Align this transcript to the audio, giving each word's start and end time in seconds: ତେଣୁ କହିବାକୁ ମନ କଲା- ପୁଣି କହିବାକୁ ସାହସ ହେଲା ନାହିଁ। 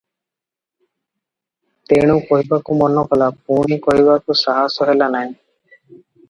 ତେଣୁ 1.93 2.15
କହିବାକୁ 2.29 2.77
ମନ 2.79 3.03
କଲା- 3.13 3.29
ପୁଣି 3.51 3.79
କହିବାକୁ 3.85 4.39
ସାହସ 4.41 4.89
ହେଲା 4.91 5.11
ନାହିଁ। 5.19 5.33